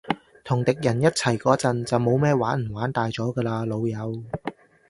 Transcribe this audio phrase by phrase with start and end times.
[0.43, 4.23] 同敵人一齊嗰陣，就冇咩玩唔玩大咗㗎喇，老友